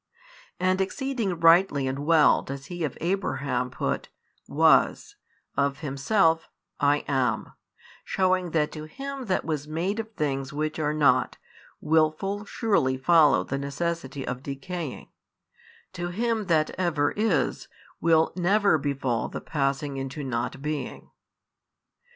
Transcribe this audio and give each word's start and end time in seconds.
And 0.59 0.81
exceeding 0.81 1.39
rightly 1.39 1.85
and 1.85 1.99
well 1.99 2.41
does 2.41 2.65
He 2.65 2.83
of 2.83 2.97
Abraham 2.99 3.69
put, 3.69 4.09
Was, 4.47 5.15
of 5.55 5.81
Himself, 5.81 6.49
I 6.79 7.05
am, 7.07 7.53
shewing 8.03 8.49
that 8.49 8.71
to 8.71 8.85
him 8.85 9.25
that 9.27 9.45
was 9.45 9.67
made 9.67 9.99
of 9.99 10.11
things 10.13 10.51
which 10.51 10.79
are 10.79 10.91
not, 10.95 11.37
will 11.79 12.09
full 12.09 12.45
surely 12.45 12.97
follow 12.97 13.43
the 13.43 13.59
necessity 13.59 14.25
of 14.25 14.41
decaying, 14.41 15.09
to 15.93 16.07
Him 16.07 16.47
That 16.47 16.71
ever 16.79 17.11
is 17.11 17.67
will 17.99 18.33
never 18.35 18.79
befall 18.79 19.29
the 19.29 19.39
passing 19.39 19.97
into 19.97 20.23
not 20.23 20.63
being. 20.63 21.11